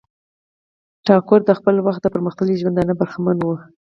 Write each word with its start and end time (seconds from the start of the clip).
ټاګور 1.05 1.41
د 1.45 1.51
خپل 1.59 1.75
وخت 1.85 2.01
د 2.03 2.07
پرمختللی 2.13 2.59
ژوندانه 2.61 2.93
برخمن 2.99 3.37
وو. 3.41 3.55